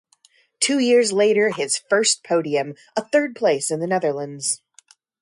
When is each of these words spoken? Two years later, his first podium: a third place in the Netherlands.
Two 0.59 0.79
years 0.79 1.13
later, 1.13 1.51
his 1.51 1.77
first 1.77 2.23
podium: 2.23 2.73
a 2.97 3.07
third 3.07 3.35
place 3.35 3.69
in 3.69 3.79
the 3.79 3.85
Netherlands. 3.85 4.59